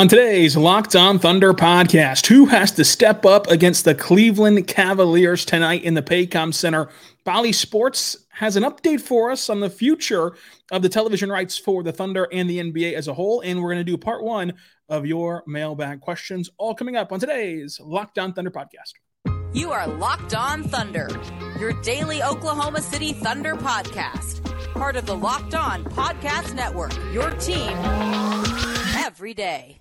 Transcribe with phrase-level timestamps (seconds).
[0.00, 5.44] On today's Locked On Thunder podcast, who has to step up against the Cleveland Cavaliers
[5.44, 6.88] tonight in the Paycom Center?
[7.26, 10.32] Bally Sports has an update for us on the future
[10.72, 13.42] of the television rights for the Thunder and the NBA as a whole.
[13.42, 14.54] And we're going to do part one
[14.88, 18.94] of your mailbag questions, all coming up on today's Locked On Thunder podcast.
[19.52, 21.10] You are Locked On Thunder,
[21.58, 24.42] your daily Oklahoma City Thunder podcast,
[24.72, 27.76] part of the Locked On Podcast Network, your team
[29.10, 29.76] every day.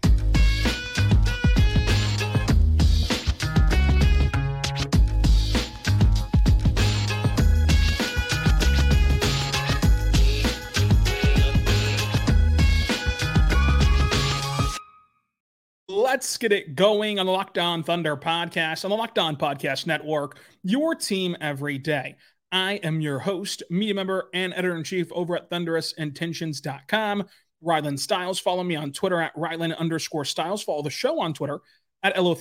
[15.88, 19.86] Let's get it going on the Locked On Thunder podcast on the Locked On Podcast
[19.86, 22.16] Network, your team every day.
[22.52, 27.26] I am your host, media member, and editor in chief over at thunderousintentions.com.
[27.64, 28.40] Rylan Stiles.
[28.40, 30.64] Follow me on Twitter at Rylan underscore Stiles.
[30.64, 31.60] Follow the show on Twitter
[32.04, 32.36] at LO.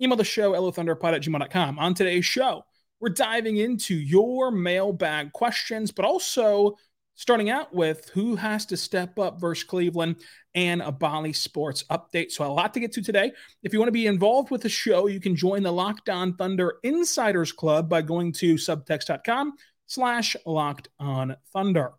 [0.00, 1.78] Email the show, LOThunderpod at gmail.com.
[1.78, 2.64] On today's show,
[3.00, 6.76] we're diving into your mailbag questions, but also
[7.14, 10.16] starting out with who has to step up versus Cleveland
[10.54, 12.30] and a Bally Sports update.
[12.30, 13.32] So, a lot to get to today.
[13.62, 16.34] If you want to be involved with the show, you can join the Locked On
[16.34, 19.54] Thunder Insiders Club by going to subtext.com
[19.86, 21.92] slash locked on thunder.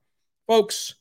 [0.48, 0.95] Folks,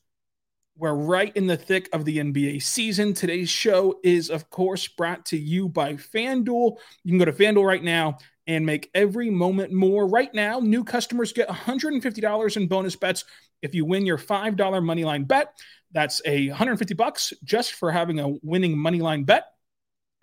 [0.77, 3.13] we're right in the thick of the NBA season.
[3.13, 6.77] Today's show is, of course, brought to you by FanDuel.
[7.03, 10.07] You can go to FanDuel right now and make every moment more.
[10.07, 13.25] Right now, new customers get $150 in bonus bets
[13.61, 15.57] if you win your $5 moneyline bet.
[15.91, 19.47] That's a 150 bucks just for having a winning moneyline bet.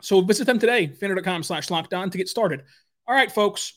[0.00, 2.64] So visit them today, fanduel.com slash locked on to get started.
[3.06, 3.74] All right, folks,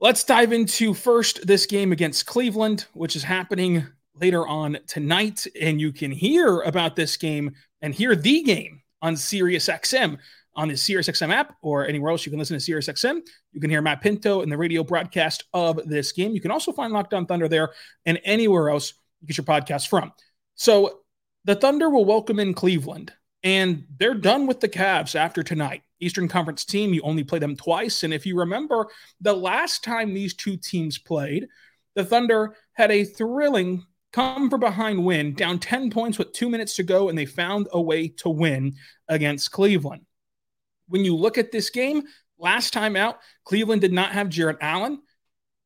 [0.00, 3.86] let's dive into first this game against Cleveland, which is happening
[4.20, 5.46] later on tonight.
[5.60, 10.18] And you can hear about this game and hear the game on SiriusXM
[10.58, 13.20] on the SiriusXM app or anywhere else you can listen to SiriusXM.
[13.52, 16.32] You can hear Matt Pinto in the radio broadcast of this game.
[16.32, 17.70] You can also find Locked On Thunder there
[18.06, 20.12] and anywhere else you get your podcast from.
[20.56, 21.00] So
[21.44, 23.12] the Thunder will welcome in Cleveland,
[23.44, 25.82] and they're done with the Cavs after tonight.
[26.00, 28.02] Eastern Conference team, you only play them twice.
[28.02, 28.88] And if you remember,
[29.20, 31.46] the last time these two teams played,
[31.94, 33.86] the Thunder had a thrilling
[34.18, 37.68] come from behind win, down 10 points with two minutes to go, and they found
[37.72, 38.74] a way to win
[39.06, 40.04] against Cleveland.
[40.88, 42.02] When you look at this game,
[42.36, 45.00] last time out, Cleveland did not have Jarrett Allen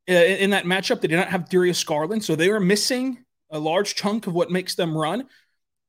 [0.07, 1.01] uh, in that matchup.
[1.01, 4.51] They did not have Darius Garland, so they were missing a large chunk of what
[4.51, 5.27] makes them run.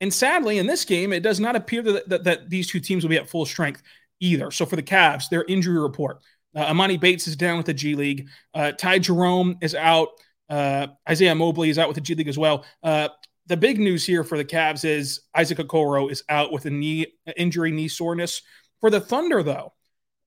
[0.00, 3.04] And sadly, in this game, it does not appear that, that, that these two teams
[3.04, 3.82] will be at full strength
[4.20, 4.50] either.
[4.50, 6.22] So for the Cavs, their injury report
[6.56, 8.28] uh, Emoni Bates is down with the G League.
[8.54, 10.08] Uh, Ty Jerome is out.
[10.48, 12.64] Uh, Isaiah Mobley is out with the G League as well.
[12.82, 13.08] Uh,
[13.46, 17.06] the big news here for the Cavs is Isaac Okoro is out with a knee
[17.36, 18.42] injury, knee soreness.
[18.80, 19.72] For the Thunder, though,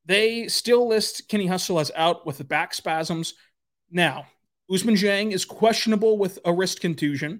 [0.05, 3.33] they still list Kenny Hustle as out with the back spasms.
[3.91, 4.27] Now,
[4.71, 7.39] Ousmane Dieng is questionable with a wrist contusion.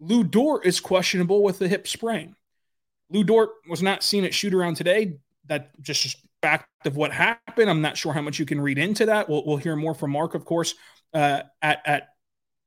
[0.00, 2.34] Lu Dort is questionable with a hip sprain.
[3.10, 5.18] Lu Dort was not seen at shoot around today.
[5.46, 7.70] That just fact of what happened.
[7.70, 9.28] I'm not sure how much you can read into that.
[9.28, 10.74] We'll, we'll hear more from Mark, of course,
[11.14, 12.08] uh, at at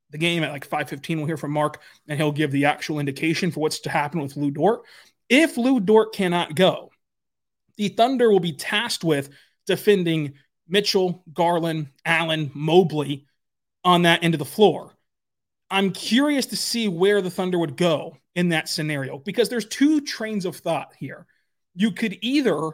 [0.09, 1.17] the game at like 5:15.
[1.17, 4.37] We'll hear from Mark, and he'll give the actual indication for what's to happen with
[4.37, 4.81] Lu Dort.
[5.29, 6.91] If Lu Dort cannot go,
[7.77, 9.29] the Thunder will be tasked with
[9.65, 10.33] defending
[10.67, 13.25] Mitchell, Garland, Allen, Mobley
[13.83, 14.95] on that end of the floor.
[15.69, 20.01] I'm curious to see where the Thunder would go in that scenario because there's two
[20.01, 21.25] trains of thought here.
[21.75, 22.71] You could either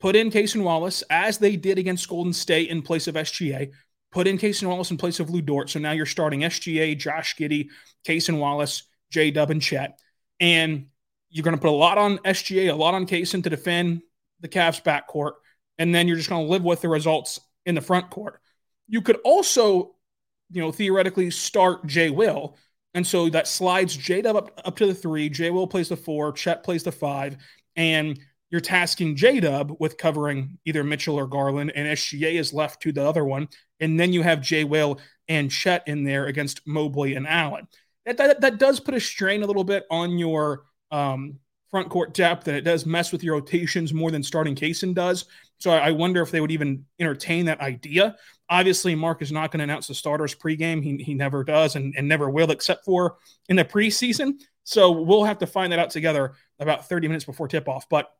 [0.00, 3.70] put in Cason Wallace as they did against Golden State in place of SGA,
[4.12, 5.70] put in Cason Wallace in place of Lu Dort.
[5.70, 7.68] So now you're starting SGA, Josh Giddey,
[8.06, 9.98] Cason Wallace, J Dub, and Chet.
[10.40, 10.86] And
[11.28, 14.02] you're going to put a lot on SGA, a lot on Cason to defend
[14.40, 15.32] the Cavs backcourt.
[15.78, 18.40] And then you're just going to live with the results in the front court.
[18.88, 19.94] You could also
[20.50, 22.56] you know, theoretically start Jay Will.
[22.94, 25.28] And so that slides J Dub up, up to the three.
[25.28, 26.32] Jay Will plays the four.
[26.32, 27.36] Chet plays the five.
[27.76, 28.18] And
[28.50, 32.92] you're tasking J Dub with covering either Mitchell or Garland, and SGA is left to
[32.92, 33.48] the other one.
[33.78, 34.98] And then you have Jay Will
[35.28, 37.68] and Chet in there against Mobley and Allen.
[38.06, 41.38] That, that, that does put a strain a little bit on your um,
[41.70, 45.26] front court depth, and it does mess with your rotations more than starting Cason does.
[45.58, 48.16] So I wonder if they would even entertain that idea.
[48.48, 50.82] Obviously, Mark is not going to announce the starters pregame.
[50.82, 53.18] He, he never does and, and never will, except for
[53.48, 54.40] in the preseason.
[54.64, 57.88] So we'll have to find that out together about 30 minutes before tip off.
[57.88, 58.10] But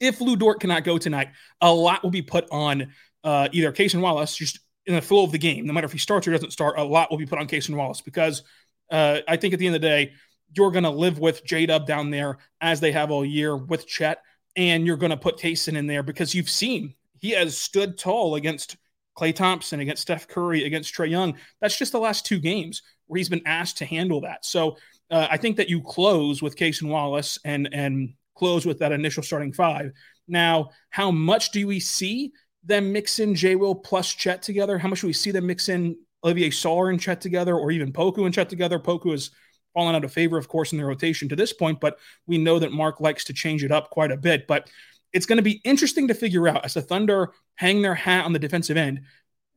[0.00, 1.28] if Lu Dort cannot go tonight,
[1.60, 2.92] a lot will be put on
[3.24, 5.66] uh, either Cason Wallace, just in the flow of the game.
[5.66, 7.74] No matter if he starts or doesn't start, a lot will be put on Cason
[7.74, 8.42] Wallace because
[8.90, 10.12] uh, I think at the end of the day,
[10.56, 13.86] you're going to live with J Dub down there as they have all year with
[13.86, 14.22] Chet,
[14.54, 18.36] and you're going to put Cason in there because you've seen he has stood tall
[18.36, 18.76] against
[19.18, 21.36] Klay Thompson, against Steph Curry, against Trae Young.
[21.60, 24.44] That's just the last two games where he's been asked to handle that.
[24.44, 24.76] So
[25.10, 29.22] uh, I think that you close with Cason Wallace and and close with that initial
[29.22, 29.92] starting five.
[30.28, 32.32] Now, how much do we see
[32.64, 34.78] them mix in J Will plus Chet together?
[34.78, 37.92] How much do we see them mix in Olivier Sarr and Chet together, or even
[37.92, 38.78] Poku and Chet together?
[38.78, 39.30] Poku has
[39.74, 42.58] fallen out of favor, of course, in the rotation to this point, but we know
[42.58, 44.46] that Mark likes to change it up quite a bit.
[44.46, 44.70] But
[45.12, 48.32] it's going to be interesting to figure out as the Thunder hang their hat on
[48.32, 49.02] the defensive end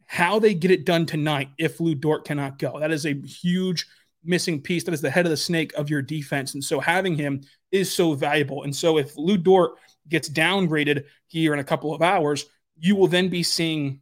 [0.05, 2.79] how they get it done tonight if Lu Dort cannot go.
[2.79, 3.85] That is a huge
[4.23, 4.83] missing piece.
[4.83, 6.53] That is the head of the snake of your defense.
[6.53, 8.63] And so having him is so valuable.
[8.63, 9.73] And so if Lu Dort
[10.07, 12.45] gets downgraded here in a couple of hours,
[12.77, 14.01] you will then be seeing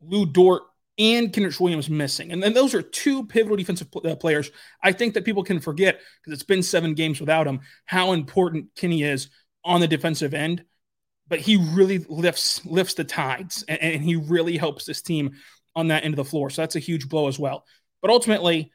[0.00, 0.62] Lu Dort
[0.98, 2.32] and Kenrich Williams missing.
[2.32, 4.50] And then those are two pivotal defensive uh, players.
[4.82, 8.74] I think that people can forget because it's been seven games without him, how important
[8.76, 9.28] Kenny is
[9.64, 10.64] on the defensive end
[11.28, 15.32] but he really lifts lifts the tides and, and, he really helps this team
[15.74, 16.50] on that end of the floor.
[16.50, 17.64] So that's a huge blow as well.
[18.00, 18.72] But ultimately,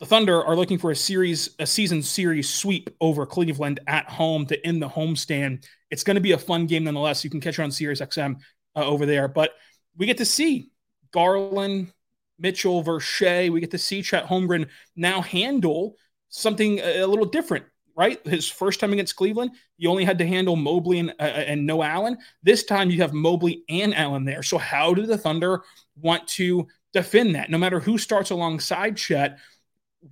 [0.00, 4.46] the Thunder are looking for a series, a season series sweep over Cleveland at home
[4.46, 5.64] to end the homestand.
[5.90, 7.22] It's going to be a fun game nonetheless.
[7.22, 8.36] You can catch it on Sirius XM
[8.76, 9.28] uh, over there.
[9.28, 9.52] But
[9.96, 10.70] we get to see
[11.12, 11.92] Garland,
[12.38, 13.48] Mitchell Shai.
[13.48, 15.96] We get to see Chet Holmgren now handle
[16.28, 17.64] something a little different
[17.96, 18.24] right?
[18.26, 21.82] His first time against Cleveland, you only had to handle Mobley and, uh, and no
[21.82, 22.18] Allen.
[22.42, 24.42] This time you have Mobley and Allen there.
[24.42, 25.62] So how do the Thunder
[25.96, 27.50] want to defend that?
[27.50, 29.38] No matter who starts alongside Chet,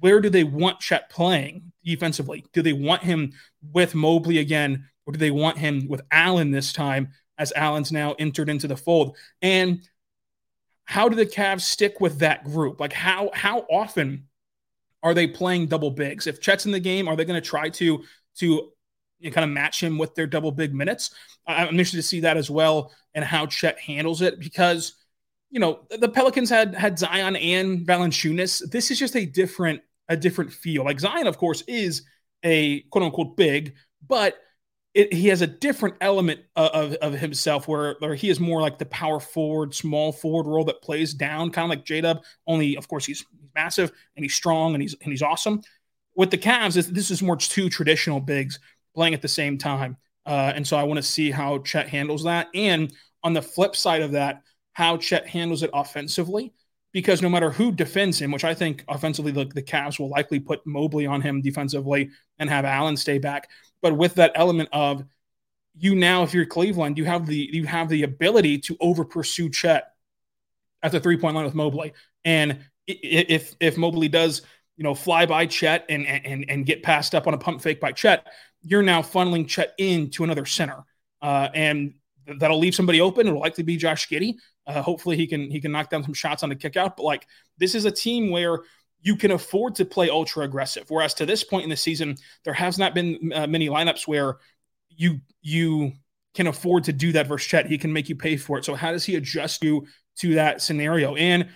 [0.00, 2.44] where do they want Chet playing defensively?
[2.52, 3.32] Do they want him
[3.72, 8.14] with Mobley again, or do they want him with Allen this time as Allen's now
[8.18, 9.16] entered into the fold?
[9.40, 9.86] And
[10.84, 12.80] how do the Cavs stick with that group?
[12.80, 14.28] Like how how often
[15.02, 16.26] are they playing double bigs?
[16.26, 18.02] If Chet's in the game, are they going to try to
[18.36, 21.14] to you know, kind of match him with their double big minutes?
[21.46, 24.94] I'm interested to see that as well and how Chet handles it because
[25.52, 28.70] you know the Pelicans had had Zion and Valanciunas.
[28.70, 30.84] This is just a different a different feel.
[30.84, 32.02] Like Zion, of course, is
[32.42, 33.74] a quote unquote big,
[34.06, 34.38] but
[34.94, 38.78] it, he has a different element of, of himself where, where he is more like
[38.78, 42.22] the power forward, small forward role that plays down, kind of like J Dub.
[42.46, 45.62] Only, of course, he's, massive and he's strong and he's and he's awesome.
[46.14, 48.58] With the Cavs, this is more two traditional bigs
[48.94, 49.96] playing at the same time,
[50.26, 52.48] uh, and so I want to see how Chet handles that.
[52.54, 54.42] And on the flip side of that,
[54.72, 56.52] how Chet handles it offensively
[56.92, 60.38] because no matter who defends him, which I think offensively the, the Cavs will likely
[60.38, 63.48] put Mobley on him defensively and have Allen stay back.
[63.80, 65.04] But with that element of
[65.74, 69.48] you now, if you're Cleveland, you have the you have the ability to over pursue
[69.48, 69.92] Chet
[70.82, 71.94] at the three point line with Mobley.
[72.24, 74.42] And if if Mobley does,
[74.76, 77.80] you know, fly by Chet and and and get passed up on a pump fake
[77.80, 78.26] by Chet,
[78.62, 80.84] you're now funneling Chet into another center.
[81.22, 81.94] Uh, and
[82.38, 83.26] that'll leave somebody open.
[83.26, 84.34] It'll likely be Josh Giddey.
[84.66, 86.96] Uh, hopefully he can he can knock down some shots on the kick out.
[86.96, 87.26] But like
[87.58, 88.60] this is a team where
[89.00, 90.84] you can afford to play ultra aggressive.
[90.88, 94.38] Whereas to this point in the season, there has not been uh, many lineups where
[94.88, 95.92] you you
[96.34, 97.66] can afford to do that versus Chet.
[97.66, 98.64] He can make you pay for it.
[98.64, 99.86] So how does he adjust you
[100.18, 101.14] to that scenario?
[101.16, 101.48] And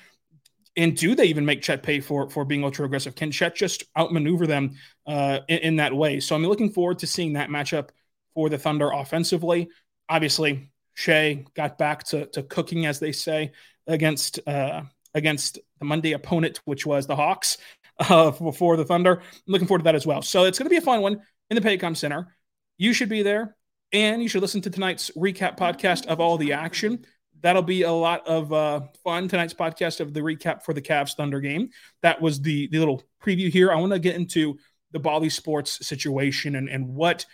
[0.76, 3.14] and do they even make Chet pay for for being ultra aggressive?
[3.14, 4.76] Can Chet just outmaneuver them
[5.06, 6.20] uh, in, in that way?
[6.20, 7.90] So I'm looking forward to seeing that matchup
[8.34, 9.68] for the Thunder offensively.
[10.08, 13.52] Obviously, Shai got back to, to cooking, as they say,
[13.86, 14.82] against uh,
[15.14, 17.58] against the Monday opponent, which was the Hawks
[17.98, 19.20] uh, for the Thunder.
[19.20, 20.22] I'm looking forward to that as well.
[20.22, 22.34] So it's going to be a fun one in the Paycom Center.
[22.78, 23.56] You should be there,
[23.92, 27.04] and you should listen to tonight's recap podcast of all the action.
[27.42, 29.28] That'll be a lot of uh, fun.
[29.28, 31.68] Tonight's podcast of the recap for the Cavs Thunder game.
[32.00, 33.70] That was the the little preview here.
[33.70, 34.56] I want to get into
[34.92, 37.26] the Bally Sports situation and and what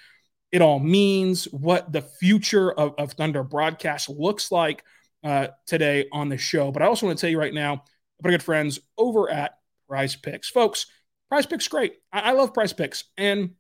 [0.53, 4.85] it all means, what the future of, of Thunder broadcast looks like
[5.25, 6.71] uh, today on the show.
[6.71, 7.85] But I also want to tell you right now
[8.21, 10.51] about good friends over at Prize Picks.
[10.51, 10.87] Folks,
[11.31, 11.95] Prize Picks great.
[12.13, 13.05] I, I love Prize Picks.
[13.17, 13.53] And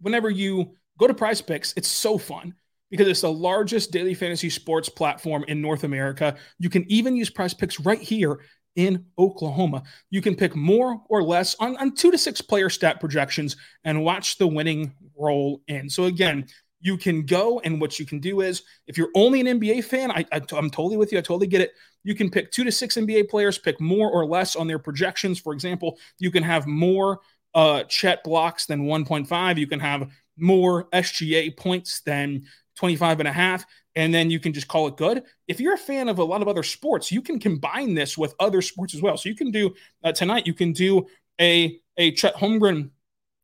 [0.00, 2.54] whenever you go to Prize Picks, it's so fun
[2.90, 6.36] because it's the largest daily fantasy sports platform in North America.
[6.58, 8.40] You can even use Prize Picks right here
[8.76, 9.82] in Oklahoma.
[10.10, 14.04] You can pick more or less on, on two to six player stat projections and
[14.04, 15.90] watch the winning roll in.
[15.90, 16.46] So, again,
[16.80, 20.10] you can go and what you can do is if you're only an NBA fan,
[20.10, 21.18] I, I, I'm totally with you.
[21.18, 21.72] I totally get it.
[22.04, 25.40] You can pick two to six NBA players, pick more or less on their projections.
[25.40, 27.20] For example, you can have more
[27.54, 29.58] uh, Chet blocks than 1.5.
[29.58, 32.44] You can have more SGA points than
[32.76, 33.64] 25 and a half
[33.96, 35.24] and then you can just call it good.
[35.48, 38.34] If you're a fan of a lot of other sports, you can combine this with
[38.38, 39.16] other sports as well.
[39.16, 39.74] So you can do
[40.04, 41.06] uh, tonight, you can do
[41.40, 42.90] a a Chet Holmgren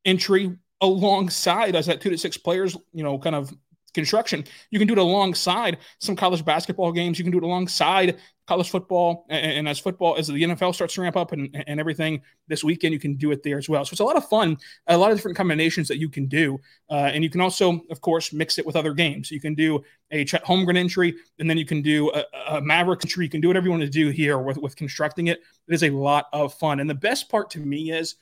[0.04, 3.52] entry alongside as that two to six players, you know, kind of
[3.94, 4.44] construction.
[4.70, 7.18] You can do it alongside some college basketball games.
[7.18, 9.24] You can do it alongside college football.
[9.28, 12.64] And, and, as football, as the NFL starts to ramp up and, and everything this
[12.64, 13.84] weekend, you can do it there as well.
[13.84, 16.58] So it's a lot of fun, a lot of different combinations that you can do.
[16.90, 19.30] Uh, and you can also, of course, mix it with other games.
[19.30, 22.24] You can do a Chet Holmgren entry, and then you can do a,
[22.56, 23.24] a Maverick entry.
[23.24, 25.40] You can do whatever you want to do here with, with constructing it.
[25.68, 26.80] It is a lot of fun.
[26.80, 28.16] And the best part to me is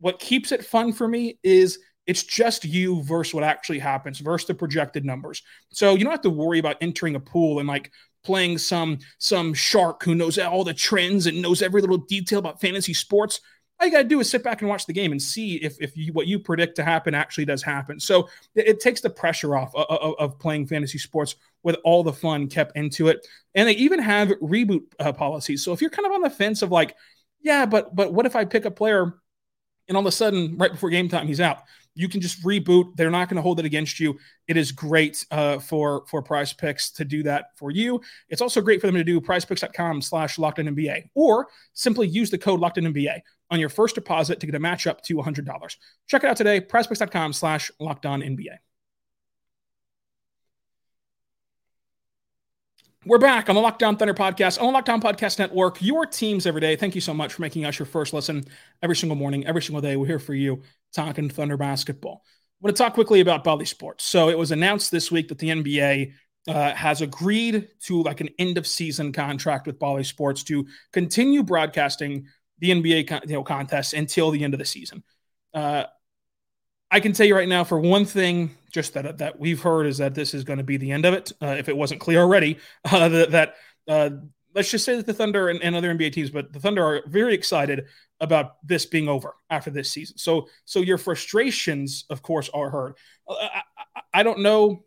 [0.00, 4.46] what keeps it fun for me is– it's just you versus what actually happens versus
[4.46, 5.42] the projected numbers.
[5.70, 7.92] So you don't have to worry about entering a pool and like
[8.24, 12.60] playing some some shark who knows all the trends and knows every little detail about
[12.60, 13.40] fantasy sports.
[13.80, 15.76] All you got to do is sit back and watch the game and see if,
[15.80, 17.98] if you, what you predict to happen actually does happen.
[17.98, 22.12] So it, it takes the pressure off of, of, playing fantasy sports with all the
[22.12, 23.26] fun kept into it.
[23.56, 25.64] And they even have reboot uh, policies.
[25.64, 26.94] So if you're kind of on the fence of like,
[27.40, 29.14] yeah, but but what if I pick a player
[29.92, 31.58] and all of a sudden right before game time he's out?
[31.94, 32.96] you can just reboot.
[32.96, 34.18] They're not going to hold it against you.
[34.48, 38.00] It is great uh, for for Prize Picks to do that for you.
[38.28, 42.30] It's also great for them to do PrizePicks.com slash Locked On NBA, or simply use
[42.30, 43.20] the code Locked On NBA
[43.50, 45.76] on your first deposit to get a match up to $100.
[46.06, 46.60] Check it out today.
[46.60, 48.56] PrizePicks.com slash Locked On NBA.
[53.04, 56.06] We're back on the Locked On Thunder podcast, on the Locked On Podcast Network, your
[56.06, 56.76] teams every day.
[56.76, 58.44] Thank you so much for making us your first listen
[58.80, 59.96] every single morning, every single day.
[59.96, 60.62] We're here for you
[60.94, 62.22] talking Thunder basketball.
[62.24, 62.28] I
[62.60, 64.04] want to talk quickly about Bally Sports.
[64.04, 66.12] So it was announced this week that the NBA
[66.46, 71.42] uh, has agreed to like an end of season contract with Bally Sports to continue
[71.42, 72.26] broadcasting
[72.60, 75.02] the NBA con- you know, contests until the end of the season.
[75.52, 75.86] Uh,
[76.92, 79.96] I can tell you right now, for one thing, just that that we've heard is
[79.98, 81.32] that this is going to be the end of it.
[81.40, 83.54] Uh, if it wasn't clear already, uh, that,
[83.88, 84.10] uh,
[84.54, 87.02] let's just say that the Thunder and, and, other NBA teams, but the Thunder are
[87.06, 87.86] very excited
[88.20, 90.18] about this being over after this season.
[90.18, 92.94] So, so your frustrations, of course, are heard.
[93.26, 93.62] Uh, I,
[93.96, 94.84] I, I don't know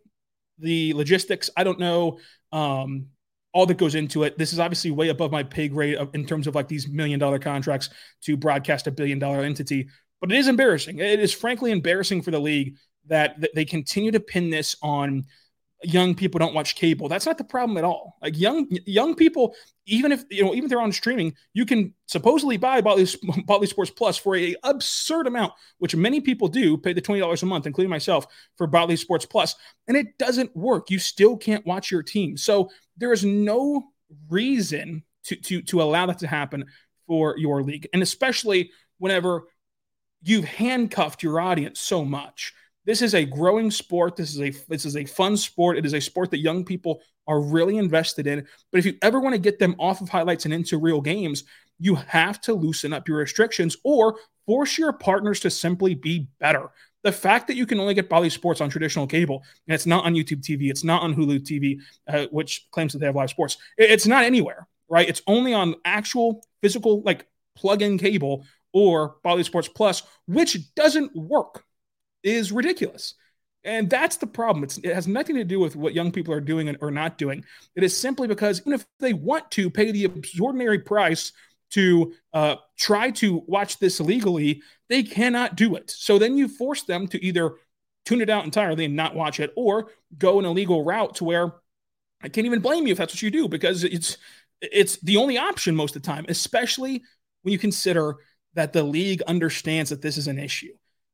[0.59, 1.50] the logistics.
[1.57, 2.19] I don't know
[2.51, 3.07] um,
[3.51, 4.38] all that goes into it.
[4.38, 7.39] This is obviously way above my pay grade in terms of like these million dollar
[7.39, 7.89] contracts
[8.24, 9.88] to broadcast a billion dollar entity.
[10.25, 10.98] But it is embarrassing.
[10.98, 15.25] It is frankly embarrassing for the league that, they continue to pin this on
[15.84, 17.08] young people don't watch cable.
[17.08, 18.17] That's not the problem at all.
[18.24, 19.53] Like young young people,
[19.86, 23.05] even if you know, even if they're on streaming, you can supposedly buy Bally,
[23.46, 27.44] Bally Sports Plus for a absurd amount, which many people do, pay the twenty dollars
[27.44, 28.25] a month, including myself,
[28.58, 29.53] for Bally Sports Plus,
[29.88, 30.89] and it doesn't work.
[30.89, 32.36] You still can't watch your team.
[32.36, 33.84] So there is no
[34.27, 36.65] reason to to to allow that to happen
[37.05, 39.44] for your league, and especially whenever
[40.25, 42.53] you've handcuffed your audience so much.
[42.86, 44.15] This is a growing sport.
[44.15, 45.77] This is a this is a fun sport.
[45.77, 48.46] It is a sport that young people are really invested in.
[48.72, 51.44] But if you ever want to get them off of highlights and into real games,
[51.79, 56.70] you have to loosen up your restrictions or force your partners to simply be better.
[57.03, 60.05] The fact that you can only get Bally Sports on traditional cable and it's not
[60.05, 63.29] on YouTube TV, it's not on Hulu TV, uh, which claims that they have live
[63.29, 65.08] sports, it's not anywhere, right?
[65.08, 71.15] It's only on actual physical, like plug in cable or Bally Sports Plus, which doesn't
[71.15, 71.63] work,
[72.24, 73.13] is ridiculous.
[73.63, 74.65] And that's the problem.
[74.65, 77.46] It's, it has nothing to do with what young people are doing or not doing.
[77.75, 81.32] It is simply because even if they want to pay the extraordinary price
[81.72, 85.89] to uh, try to watch this illegally, they cannot do it.
[85.89, 87.55] So then you force them to either
[88.05, 91.53] tune it out entirely and not watch it, or go an illegal route to where
[92.22, 94.17] I can't even blame you if that's what you do because it's
[94.62, 97.01] it's the only option most of the time, especially
[97.41, 98.17] when you consider
[98.55, 100.74] that the league understands that this is an issue.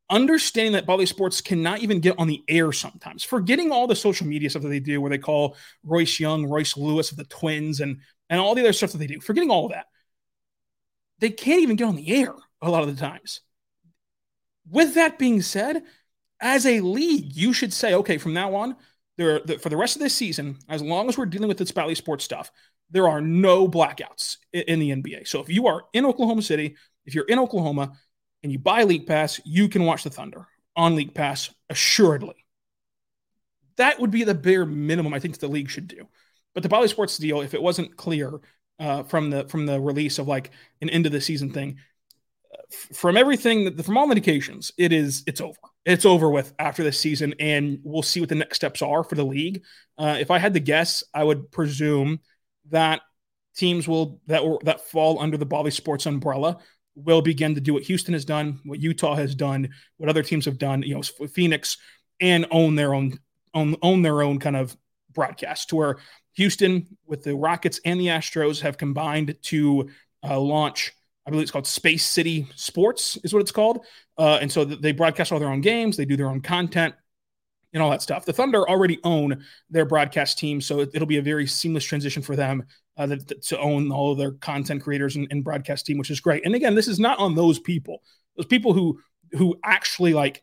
[0.10, 4.28] Understanding that Bally Sports cannot even get on the air sometimes, forgetting all the social
[4.28, 7.80] media stuff that they do, where they call Royce Young, Royce Lewis of the Twins,
[7.80, 9.88] and and all the other stuff that they do, forgetting all of that,
[11.20, 13.42] they can't even get on the air a lot of the times.
[14.70, 15.84] With that being said,
[16.40, 18.76] as a league, you should say, okay, from now on,
[19.18, 21.72] there the, for the rest of this season, as long as we're dealing with this
[21.72, 22.52] Bally Sports stuff,
[22.90, 25.28] there are no blackouts in, in the NBA.
[25.28, 27.94] So if you are in Oklahoma City, if you're in Oklahoma
[28.44, 32.46] and you buy League Pass, you can watch the Thunder on League Pass assuredly.
[33.78, 36.08] That would be the bare minimum I think the league should do.
[36.54, 38.40] But the Bally Sports deal, if it wasn't clear
[38.80, 41.78] uh, from the from the release of like an end of the season thing,
[42.94, 45.58] from everything that from all indications, it is it's over.
[45.86, 49.16] It's over with after this season, and we'll see what the next steps are for
[49.16, 49.64] the league.
[49.98, 52.20] Uh, if I had to guess, I would presume
[52.70, 53.02] that
[53.56, 56.60] teams will that that fall under the Bally Sports umbrella
[56.96, 60.46] will begin to do what Houston has done, what Utah has done, what other teams
[60.46, 61.78] have done, you know, Phoenix,
[62.20, 63.18] and own their own
[63.54, 64.76] own own their own kind of
[65.14, 65.98] broadcast to where
[66.34, 69.90] Houston with the Rockets and the Astros have combined to
[70.24, 70.94] uh, launch
[71.26, 73.86] I believe it's called Space City Sports, is what it's called.
[74.18, 76.96] Uh, and so they broadcast all their own games, they do their own content
[77.74, 78.26] and all that stuff.
[78.26, 82.22] The Thunder already own their broadcast team, so it, will be a very seamless transition
[82.22, 82.66] for them
[82.98, 86.20] uh, that, to own all of their content creators and, and broadcast team, which is
[86.20, 86.46] great.
[86.46, 88.04] And again, this is not on those people;
[88.36, 89.00] those people who
[89.34, 90.42] who actually like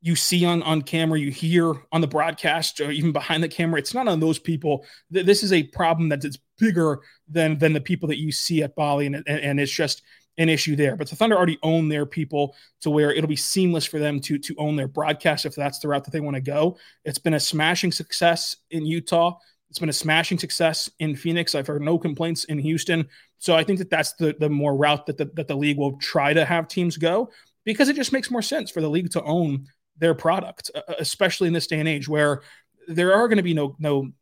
[0.00, 3.78] you see on on camera, you hear on the broadcast, or even behind the camera.
[3.78, 4.84] It's not on those people.
[5.10, 8.76] This is a problem that is bigger than than the people that you see at
[8.76, 10.02] Bally, and and, and it's just
[10.36, 10.96] an issue there.
[10.96, 14.38] But the Thunder already own their people to where it'll be seamless for them to
[14.38, 16.76] to own their broadcast if that's the route that they want to go.
[17.04, 19.38] It's been a smashing success in Utah.
[19.74, 21.56] It's been a smashing success in Phoenix.
[21.56, 23.08] I've heard no complaints in Houston.
[23.38, 25.96] So I think that that's the the more route that the, that the league will
[25.98, 27.32] try to have teams go
[27.64, 29.66] because it just makes more sense for the league to own
[29.98, 32.42] their product, especially in this day and age where
[32.86, 34.12] there are going to be no no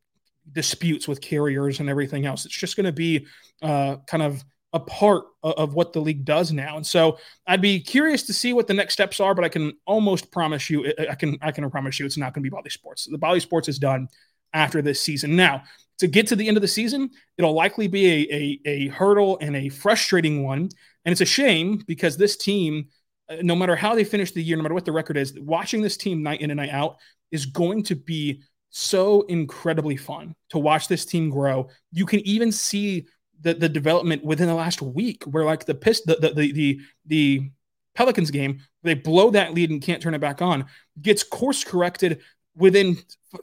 [0.51, 2.47] disputes with carriers and everything else.
[2.47, 3.27] It's just going to be
[3.61, 4.43] uh, kind of
[4.73, 6.79] a part of what the league does now.
[6.79, 9.75] And so I'd be curious to see what the next steps are, but I can
[9.85, 12.71] almost promise you, I can, I can promise you it's not going to be Bally
[12.71, 13.07] Sports.
[13.11, 14.09] The Bally Sports is done
[14.53, 15.37] after this season.
[15.37, 15.63] Now,
[15.99, 19.39] to get to the end of the season, it'll likely be a, a, a hurdle
[19.41, 20.69] and a frustrating one.
[21.05, 22.89] And it's a shame because this team,
[23.29, 25.81] uh, no matter how they finish the year, no matter what the record is, watching
[25.81, 26.97] this team night in and night out
[27.31, 31.69] is going to be so incredibly fun to watch this team grow.
[31.93, 33.07] You can even see
[33.41, 36.81] the, the development within the last week where like the piss the, the the the,
[37.07, 37.51] the
[37.95, 40.65] Pelicans game, they blow that lead and can't turn it back on,
[41.01, 42.21] gets course corrected
[42.57, 42.97] within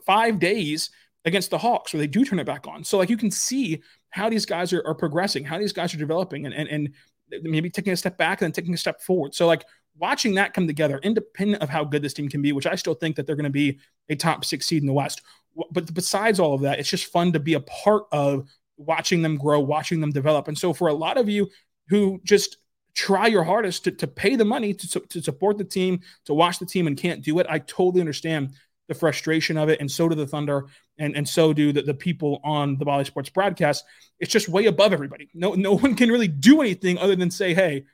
[0.04, 0.90] five days
[1.24, 2.84] against the Hawks, where they do turn it back on.
[2.84, 5.98] So like you can see how these guys are, are progressing, how these guys are
[5.98, 6.94] developing, and, and and
[7.42, 9.34] maybe taking a step back and then taking a step forward.
[9.34, 9.64] So like
[9.96, 12.94] watching that come together, independent of how good this team can be, which I still
[12.94, 15.22] think that they're going to be a top six seed in the West.
[15.70, 19.36] But besides all of that, it's just fun to be a part of watching them
[19.36, 20.48] grow, watching them develop.
[20.48, 21.50] And so for a lot of you
[21.88, 22.56] who just
[22.94, 26.58] try your hardest to, to pay the money to, to support the team, to watch
[26.58, 28.52] the team and can't do it, I totally understand
[28.90, 29.78] the frustration of it.
[29.80, 30.66] And so do the Thunder
[30.98, 33.84] and, and so do the, the people on the Bally Sports broadcast.
[34.18, 35.30] It's just way above everybody.
[35.32, 37.84] No, no one can really do anything other than say, hey,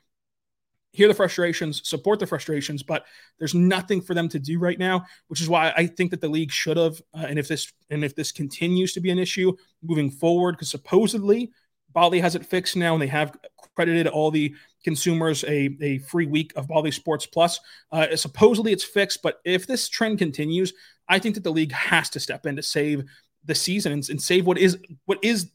[0.93, 3.05] hear the frustrations, support the frustrations, but
[3.37, 6.27] there's nothing for them to do right now, which is why I think that the
[6.27, 6.99] league should have.
[7.13, 10.71] Uh, and if this and if this continues to be an issue moving forward, because
[10.71, 11.51] supposedly
[11.97, 13.35] Bally has it fixed now, and they have
[13.75, 17.59] credited all the consumers a, a free week of Bally Sports Plus.
[17.91, 20.73] Uh, supposedly it's fixed, but if this trend continues,
[21.09, 23.03] I think that the league has to step in to save
[23.45, 25.49] the season and, and save what is what is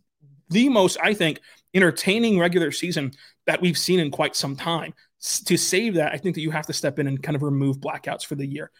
[0.51, 1.39] the most, I think,
[1.75, 3.13] entertaining regular season
[3.47, 4.95] that we've seen in quite some time
[5.45, 7.79] to save that, I think that you have to step in and kind of remove
[7.79, 8.73] blackouts for the year.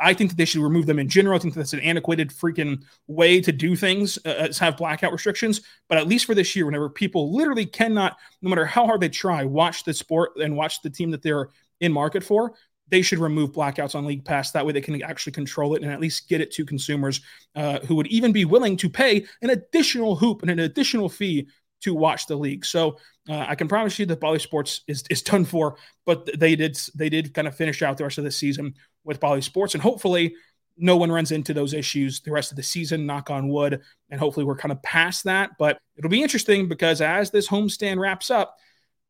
[0.00, 1.36] I think that they should remove them in general.
[1.36, 5.62] I think that's an antiquated freaking way to do things, uh, have blackout restrictions.
[5.88, 9.08] But at least for this year, whenever people literally cannot, no matter how hard they
[9.08, 12.54] try, watch the sport and watch the team that they're in market for,
[12.88, 14.52] they should remove blackouts on League Pass.
[14.52, 17.20] That way they can actually control it and at least get it to consumers
[17.54, 21.48] uh, who would even be willing to pay an additional hoop and an additional fee
[21.82, 22.64] to watch the league.
[22.64, 26.56] So uh, I can promise you that Bally Sports is, is done for, but they
[26.56, 28.74] did they did kind of finish out the rest of the season
[29.06, 30.34] with Bally Sports, and hopefully
[30.76, 33.06] no one runs into those issues the rest of the season.
[33.06, 35.52] Knock on wood, and hopefully we're kind of past that.
[35.58, 38.56] But it'll be interesting because as this homestand wraps up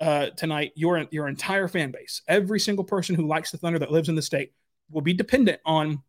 [0.01, 3.91] uh, tonight, your your entire fan base, every single person who likes the Thunder that
[3.91, 4.53] lives in the state,
[4.91, 6.03] will be dependent on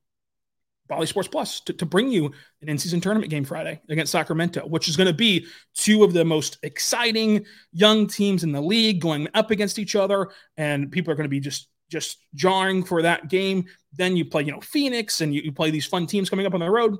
[0.87, 4.87] Bally Sports Plus to, to bring you an in-season tournament game Friday against Sacramento, which
[4.87, 9.27] is going to be two of the most exciting young teams in the league going
[9.33, 13.29] up against each other, and people are going to be just just jarring for that
[13.29, 13.65] game.
[13.93, 16.53] Then you play, you know, Phoenix, and you, you play these fun teams coming up
[16.53, 16.97] on the road.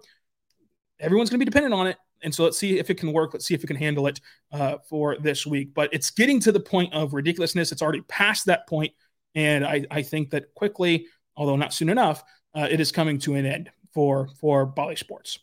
[1.00, 3.34] Everyone's going to be dependent on it, and so let's see if it can work.
[3.34, 4.19] Let's see if it can handle it
[4.52, 5.73] uh, for this week.
[5.73, 7.71] But it's getting to the point of ridiculousness.
[7.71, 8.93] It's already past that point,
[9.36, 12.23] and I, I think that quickly, although not soon enough,
[12.56, 15.39] uh, it is coming to an end for for Bally Sports.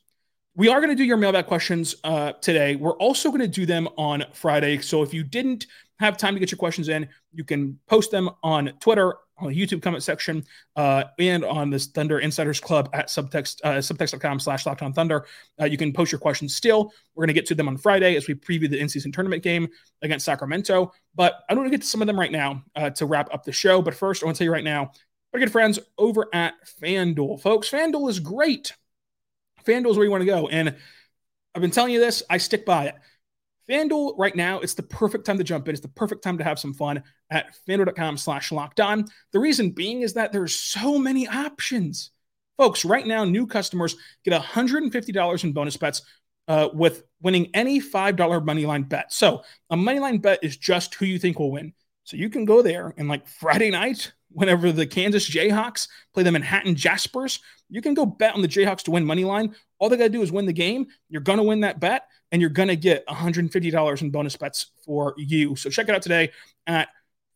[0.56, 2.76] We are going to do your mailbag questions uh, today.
[2.76, 4.78] We're also going to do them on Friday.
[4.78, 5.66] So if you didn't
[5.98, 10.02] have time to get your questions in, you can post them on Twitter, YouTube comment
[10.02, 10.44] section,
[10.76, 15.26] uh, and on this Thunder Insiders Club at subtext uh, subtext.com slash locked on thunder.
[15.60, 16.92] Uh, you can post your questions still.
[17.14, 19.68] We're going to get to them on Friday as we preview the in-season tournament game
[20.02, 20.92] against Sacramento.
[21.14, 23.44] But I want to get to some of them right now uh, to wrap up
[23.44, 23.82] the show.
[23.82, 24.92] But first, I want to tell you right now,
[25.32, 27.40] our good friends over at FanDuel.
[27.40, 28.72] Folks, FanDuel is great.
[29.64, 30.48] FanDuel is where you want to go.
[30.48, 30.76] And
[31.54, 32.94] I've been telling you this, I stick by it.
[33.68, 35.72] FanDuel right now, it's the perfect time to jump in.
[35.72, 39.06] It's the perfect time to have some fun at fanduel.com slash locked on.
[39.32, 42.10] The reason being is that there's so many options.
[42.56, 46.02] Folks, right now, new customers get $150 in bonus bets
[46.46, 49.12] uh, with winning any $5 moneyline bet.
[49.12, 51.72] So a moneyline bet is just who you think will win.
[52.04, 56.32] So you can go there and like Friday night, whenever the Kansas Jayhawks play the
[56.32, 59.54] Manhattan Jaspers, you can go bet on the Jayhawks to win money line.
[59.78, 60.86] All they got to do is win the game.
[61.08, 64.66] You're going to win that bet and you're going to get $150 in bonus bets
[64.84, 65.56] for you.
[65.56, 66.30] So check it out today
[66.66, 66.88] at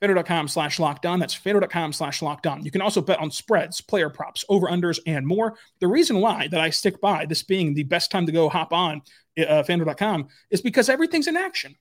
[0.03, 1.19] fanduel.com slash locked on.
[1.19, 2.65] That's fanduel.com slash locked on.
[2.65, 5.57] You can also bet on spreads, player props, over unders, and more.
[5.81, 8.73] The reason why that I stick by this being the best time to go hop
[8.73, 9.03] on
[9.39, 11.77] uh, fanduel.com is because everything's in action.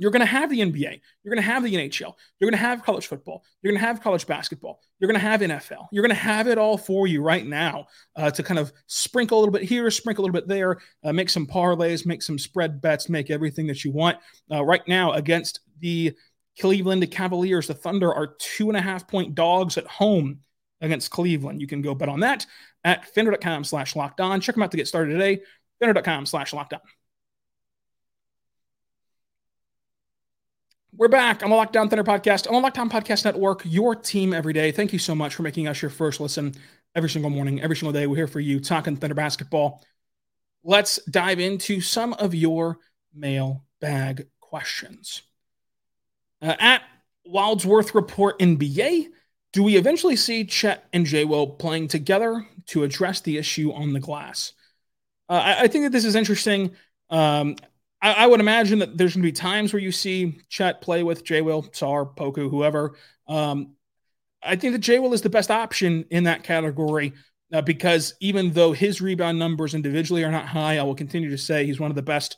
[0.00, 1.00] You're going to have the NBA.
[1.22, 2.14] You're going to have the NHL.
[2.38, 3.44] You're going to have college football.
[3.60, 4.80] You're going to have college basketball.
[4.98, 5.88] You're going to have NFL.
[5.92, 7.86] You're going to have it all for you right now
[8.16, 11.12] uh, to kind of sprinkle a little bit here, sprinkle a little bit there, uh,
[11.12, 14.16] make some parlays, make some spread bets, make everything that you want.
[14.50, 16.14] Uh, right now, against the
[16.58, 20.40] Cleveland Cavaliers, the Thunder are two and a half point dogs at home
[20.80, 21.60] against Cleveland.
[21.60, 22.46] You can go bet on that
[22.84, 24.40] at fanduel.com slash locked on.
[24.40, 25.42] Check them out to get started today.
[25.82, 26.80] fanduel.com slash locked on.
[31.00, 33.94] We're back on the Locked On Thunder podcast, on the Locked On Podcast Network, your
[33.94, 34.70] team every day.
[34.70, 36.54] Thank you so much for making us your first listen
[36.94, 38.06] every single morning, every single day.
[38.06, 39.82] We're here for you talking Thunder basketball.
[40.62, 42.76] Let's dive into some of your
[43.14, 45.22] mailbag questions.
[46.42, 46.82] Uh, at
[47.26, 49.06] Wildsworth Report NBA,
[49.54, 53.94] do we eventually see Chet and J Will playing together to address the issue on
[53.94, 54.52] the glass?
[55.30, 56.72] Uh, I, I, think that this is interesting.
[57.08, 57.56] Um,
[58.02, 61.02] I, I, would imagine that there's going to be times where you see Chet play
[61.02, 62.96] with J Will, Sarr, Poku, whoever.
[63.28, 63.74] Um,
[64.42, 67.12] I think that J Will is the best option in that category
[67.52, 71.38] uh, because even though his rebound numbers individually are not high, I will continue to
[71.38, 72.36] say he's one of the best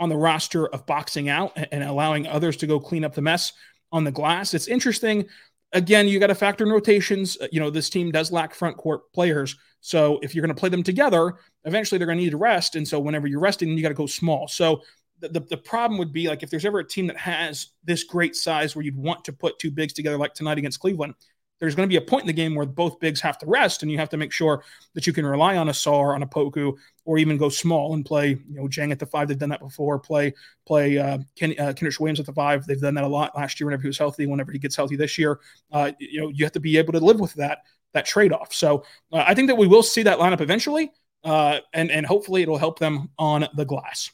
[0.00, 3.52] on the roster of boxing out and allowing others to go clean up the mess
[3.92, 4.54] on the glass.
[4.54, 5.26] It's interesting.
[5.72, 7.38] Again, you got to factor in rotations.
[7.40, 9.56] Uh, you know, this team does lack front court players.
[9.80, 12.76] So if you're going to play them together, eventually they're going to need to rest.
[12.76, 14.48] And so whenever you're resting, you got to go small.
[14.48, 14.82] So
[15.20, 18.04] the, the, the, problem would be like if there's ever a team that has this
[18.04, 21.14] great size where you'd want to put two bigs together like tonight against Cleveland,
[21.60, 23.82] there's going to be a point in the game where both bigs have to rest,
[23.82, 26.26] and you have to make sure that you can rely on a Sarr, on a
[26.26, 29.28] Poku, or even go small and play, you know, Jang at the five.
[29.28, 29.98] They've done that before.
[30.00, 30.34] Play,
[30.66, 32.66] play uh, Ken, uh, Kenrich Williams at the five.
[32.66, 34.26] They've done that a lot last year whenever he was healthy.
[34.26, 35.38] Whenever he gets healthy this year,
[35.70, 37.58] uh, you know, you have to be able to live with that
[37.94, 38.52] that trade off.
[38.52, 40.90] So uh, I think that we will see that lineup eventually,
[41.24, 44.10] uh, and and hopefully it'll help them on the glass.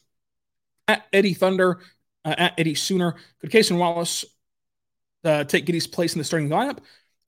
[0.87, 1.79] At Eddie Thunder,
[2.25, 4.25] uh, at Eddie Sooner, could Cason Wallace
[5.23, 6.79] uh, take Giddey's place in the starting lineup?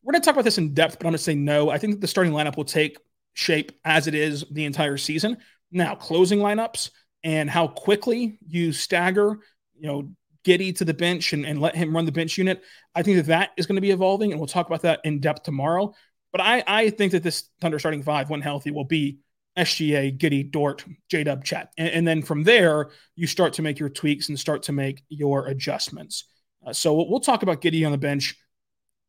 [0.04, 1.70] We're going to talk about this in depth, but I'm going to say no.
[1.70, 2.98] I think the starting lineup will take
[3.34, 5.38] shape as it is the entire season.
[5.72, 6.90] Now, closing lineups
[7.24, 9.38] and how quickly you stagger,
[9.78, 10.12] you know,
[10.44, 12.64] Giddey to the bench and, and let him run the bench unit.
[12.96, 15.20] I think that that is going to be evolving, and we'll talk about that in
[15.20, 15.94] depth tomorrow.
[16.32, 19.20] But I, I think that this Thunder starting five, when healthy, will be
[19.58, 21.72] SGA, Giddey, Dort, J Dub, Chet.
[21.78, 25.04] And, and, then from there, you start to make your tweaks and start to make
[25.10, 26.26] your adjustments.
[26.66, 28.38] Uh, so we'll, we'll talk about Giddey on the bench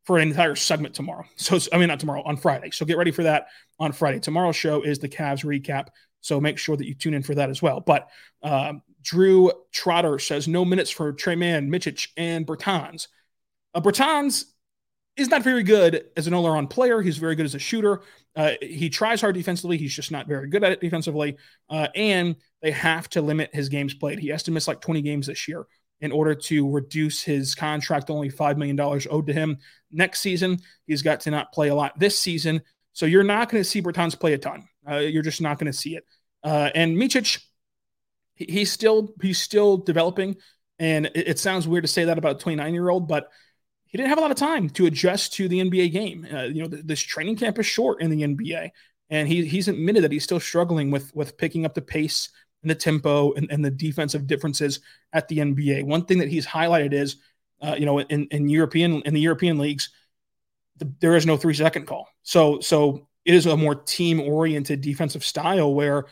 [0.05, 1.25] for an entire segment tomorrow.
[1.37, 2.71] So, I mean, not tomorrow, on Friday.
[2.71, 4.21] So get ready for that on Friday.
[4.21, 5.89] Tomorrow's show is the Cavs recap.
[6.21, 7.81] So make sure that you tune in for that as well.
[7.81, 8.09] But
[8.43, 13.09] um, Drew Trotter says no minutes for Tre Mann, Micic, and Bertans.
[13.75, 14.45] Uh, Bertans
[15.17, 17.03] is not very good as an all-around player.
[17.03, 18.03] He's very good as a shooter.
[18.35, 19.77] Uh, he tries hard defensively.
[19.77, 21.37] He's just not very good at it defensively.
[21.69, 24.19] Uh, and they have to limit his games played.
[24.21, 25.67] He has to miss like 20 games this year
[26.03, 29.57] in order to reduce his contract, only $5 million owed to him
[29.91, 30.59] next season.
[30.87, 32.61] He's got to not play a lot this season.
[32.93, 34.69] So you're not going to see Bertans play a ton.
[34.89, 36.05] Uh, you're just not going to see it.
[36.43, 37.41] Uh, and Micic,
[38.35, 40.37] he's still he's still developing.
[40.81, 43.29] And it, it, sounds weird to say that about a 29 year old, but
[43.87, 46.27] he didn't have a lot of time to adjust to the NBA game.
[46.31, 48.71] Uh, you know, th- this training camp is short in the NBA,
[49.09, 52.29] and he he's admitted that he's still struggling with with picking up the pace
[52.63, 54.81] and the tempo and, and the defensive differences
[55.13, 55.85] at the NBA.
[55.85, 57.17] One thing that he's highlighted is,
[57.61, 59.91] uh, you know, in, in European in the European leagues,
[60.79, 62.09] the, there is no three second call.
[62.23, 66.07] So so it is a more team oriented defensive style where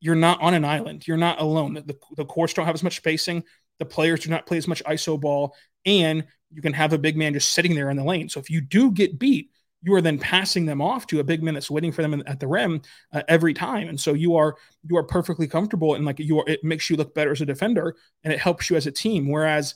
[0.00, 1.06] you're not on an island.
[1.06, 1.74] You're not alone.
[1.74, 3.44] The, the courts don't have as much spacing.
[3.78, 7.16] The players do not play as much ISO ball, and you can have a big
[7.16, 8.28] man just sitting there in the lane.
[8.28, 9.50] So if you do get beat,
[9.82, 12.40] you are then passing them off to a big man that's waiting for them at
[12.40, 13.88] the rim uh, every time.
[13.88, 14.56] And so you are
[14.88, 17.46] you are perfectly comfortable and like you are it makes you look better as a
[17.46, 19.28] defender and it helps you as a team.
[19.28, 19.74] Whereas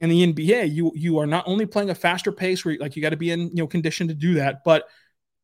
[0.00, 3.02] in the NBA you you are not only playing a faster pace where like you
[3.02, 4.84] got to be in you know condition to do that but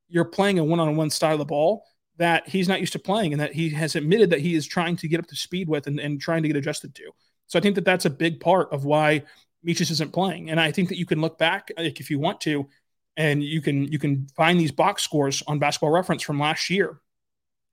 [0.09, 1.85] you're playing a one-on-one style of ball
[2.17, 4.97] that he's not used to playing and that he has admitted that he is trying
[4.97, 7.11] to get up to speed with and, and trying to get adjusted to.
[7.47, 9.23] So I think that that's a big part of why
[9.67, 10.51] Micic isn't playing.
[10.51, 12.69] And I think that you can look back like if you want to
[13.17, 17.01] and you can you can find these box scores on basketball reference from last year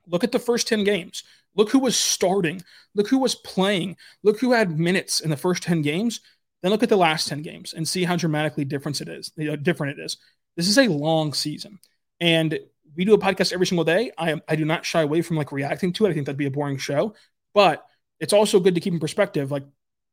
[0.08, 1.24] Look at the first 10 games.
[1.56, 2.64] Look who was starting.
[2.96, 3.98] Look who was playing.
[4.24, 6.22] Look who had minutes in the first 10 games.
[6.62, 9.32] Then look at the last 10 games and see how dramatically different it is.
[9.40, 10.18] Uh, different it is.
[10.56, 11.80] This is a long season.
[12.20, 12.58] And
[12.96, 14.12] we do a podcast every single day.
[14.18, 16.10] I, am, I do not shy away from like reacting to it.
[16.10, 17.14] I think that'd be a boring show.
[17.54, 17.86] But
[18.20, 19.52] it's also good to keep in perspective.
[19.52, 19.66] Like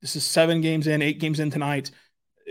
[0.03, 1.91] this is seven games in, eight games in tonight.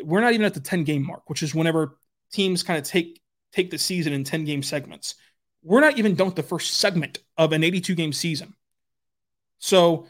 [0.04, 2.00] We're not even at the 10 game mark, which is whenever
[2.34, 3.22] teams kind of take
[3.54, 5.16] take the season in 10 game segments.
[5.64, 8.54] We're not even done with the first segment of an 82 game season.
[9.60, 10.08] So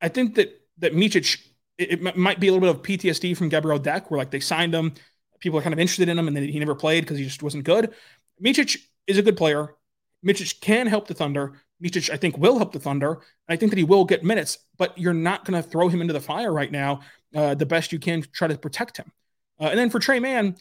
[0.00, 1.38] I think that that Micic,
[1.76, 4.40] it, it might be a little bit of PTSD from Gabriel Deck, where like they
[4.40, 4.94] signed him,
[5.40, 7.42] people are kind of interested in him, and then he never played because he just
[7.42, 7.92] wasn't good.
[8.42, 9.74] Micic is a good player.
[10.24, 11.60] Micic can help the Thunder.
[11.82, 13.20] Micic, I think, will help the Thunder.
[13.48, 16.12] I think that he will get minutes, but you're not going to throw him into
[16.12, 17.00] the fire right now.
[17.34, 19.10] Uh, the best you can try to protect him.
[19.60, 20.56] Uh, and then for Tre Mann,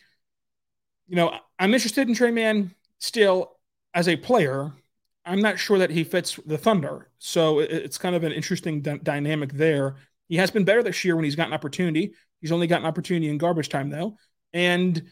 [1.11, 3.57] you know, I'm interested in Tre Mann still
[3.93, 4.71] as a player.
[5.25, 7.09] I'm not sure that he fits the Thunder.
[7.19, 9.97] So it's kind of an interesting d- dynamic there.
[10.29, 12.13] He has been better this year when he's gotten opportunity.
[12.39, 14.15] He's only gotten opportunity in garbage time, though.
[14.53, 15.03] And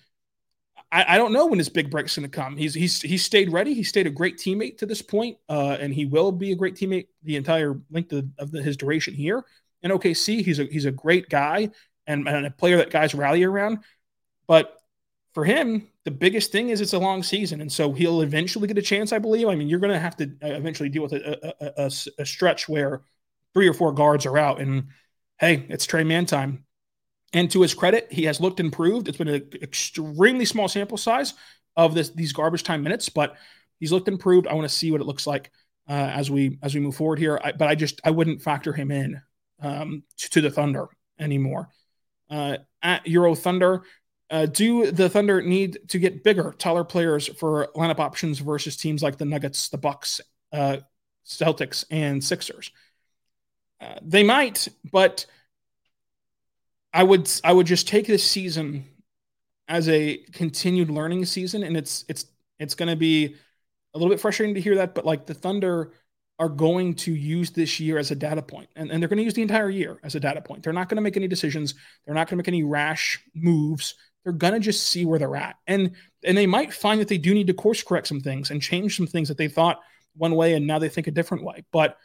[0.89, 2.55] I, I don't know when his big break's going to come.
[2.55, 3.73] He's he's he's stayed ready.
[3.73, 6.75] He stayed a great teammate to this point, uh, and he will be a great
[6.75, 9.43] teammate the entire length of, of the, his duration here.
[9.83, 11.71] In OKC, he's a he's a great guy
[12.07, 13.79] and, and a player that guys rally around.
[14.47, 14.78] But
[15.33, 18.77] for him, the biggest thing is it's a long season, and so he'll eventually get
[18.77, 19.13] a chance.
[19.13, 19.47] I believe.
[19.47, 22.25] I mean, you're going to have to uh, eventually deal with a, a, a, a
[22.25, 23.01] stretch where
[23.53, 24.87] three or four guards are out, and
[25.39, 26.65] hey, it's Tre Mann time.
[27.31, 29.07] And to his credit, he has looked improved.
[29.07, 31.35] It's been an extremely small sample size
[31.75, 33.35] of this these garbage time minutes, but
[33.79, 34.47] he's looked improved.
[34.47, 35.51] I want to see what it looks like
[35.87, 37.39] uh, as we as we move forward here.
[37.43, 39.21] I, but I just I wouldn't factor him in
[39.61, 40.87] um, to, to, the Thunder
[41.19, 41.69] anymore.
[42.29, 43.83] Uh, at Euro Thunder,
[44.29, 49.01] uh, do the Thunder need to get bigger, taller players for lineup options versus teams
[49.01, 50.77] like the Nuggets, the Bucks, uh,
[51.25, 52.71] Celtics, and Sixers?
[53.81, 55.25] Uh, they might, but
[56.93, 58.85] I would I would just take this season
[59.67, 62.25] as a continued learning season, and it's it's
[62.59, 63.35] it's going to be
[63.93, 65.93] a little bit frustrating to hear that, but like the Thunder
[66.39, 69.23] are going to use this year as a data point, and, and they're going to
[69.23, 70.63] use the entire year as a data point.
[70.63, 71.73] They're not going to make any decisions.
[72.05, 73.95] They're not going to make any rash moves.
[74.23, 75.91] They're to just see where they're at, and
[76.23, 78.97] and they might find that they do need to course correct some things and change
[78.97, 79.79] some things that they thought
[80.15, 81.63] one way and now they think a different way.
[81.71, 81.97] But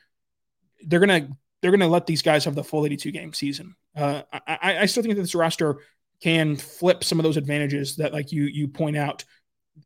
[0.86, 1.28] they're gonna
[1.60, 3.74] they're gonna let these guys have the full 82 game season.
[3.96, 5.78] Uh, I, I still think that this roster
[6.22, 9.24] can flip some of those advantages that like you you point out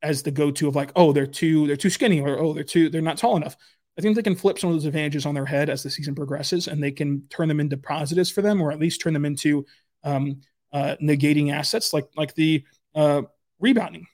[0.02, 2.90] as the go-to of like oh they're too they're too skinny or oh they're too
[2.90, 3.56] they're not tall enough
[3.98, 6.14] i think they can flip some of those advantages on their head as the season
[6.14, 9.24] progresses and they can turn them into positives for them or at least turn them
[9.24, 9.64] into
[10.04, 10.40] um,
[10.72, 13.22] uh, negating assets like like the uh,
[13.58, 14.06] rebounding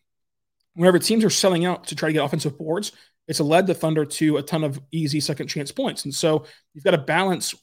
[0.74, 2.92] whenever teams are selling out to try to get offensive boards
[3.26, 6.84] it's led the thunder to a ton of easy second chance points and so you've
[6.84, 7.54] got to balance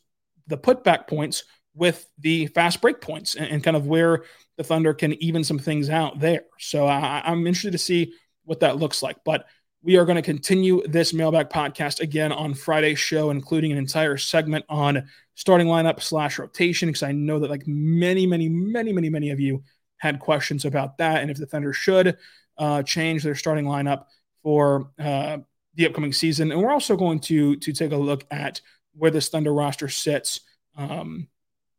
[0.47, 4.23] the putback points with the fast break points and, and, kind of where
[4.57, 6.43] the Thunder can even some things out there.
[6.59, 9.17] So I, I'm interested to see what that looks like.
[9.23, 9.45] But
[9.83, 14.17] we are going to continue this mailbag podcast again on Friday's show, including an entire
[14.17, 19.09] segment on starting lineup slash rotation, because I know that like many, many, many, many,
[19.09, 19.63] many of you
[19.97, 22.17] had questions about that and if the Thunder should
[22.57, 24.05] uh, change their starting lineup
[24.43, 25.37] for uh,
[25.75, 26.51] the upcoming season.
[26.51, 28.61] And we're also going to to take a look at
[28.93, 30.41] where this Thunder roster sits
[30.77, 31.27] um,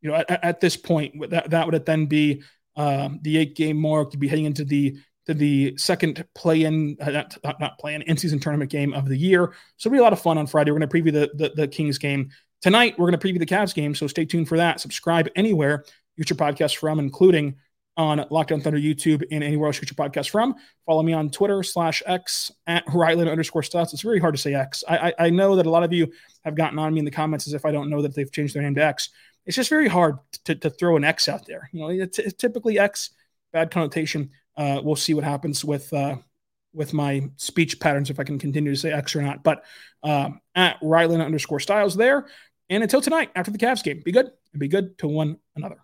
[0.01, 2.43] you know, at, at this point, that, that would then be
[2.75, 6.97] um, the eight game mark to be heading into the to the second play in,
[6.99, 9.53] uh, not, not play in, in season tournament game of the year.
[9.77, 10.71] So it'll be a lot of fun on Friday.
[10.71, 12.29] We're going to preview the, the, the Kings game
[12.61, 12.95] tonight.
[12.97, 13.95] We're going to preview the Cavs game.
[13.95, 14.79] So stay tuned for that.
[14.79, 17.55] Subscribe anywhere your podcast from, including
[17.95, 20.55] on Locked On Thunder YouTube and anywhere else you get your podcast from.
[20.85, 23.93] Follow me on Twitter slash X at Rylan underscore stats.
[23.93, 24.83] It's very hard to say X.
[24.87, 26.11] I, I, I know that a lot of you
[26.43, 28.55] have gotten on me in the comments as if I don't know that they've changed
[28.55, 29.09] their name to X
[29.45, 31.69] it's just very hard to, to throw an X out there.
[31.73, 33.11] You know, it's typically X,
[33.51, 34.31] bad connotation.
[34.55, 36.17] Uh, we'll see what happens with uh,
[36.73, 39.43] with my speech patterns if I can continue to say X or not.
[39.43, 39.63] But
[40.01, 42.27] um, at Rylan underscore Stiles there.
[42.69, 45.77] And until tonight, after the Cavs game, be good and be good to one another.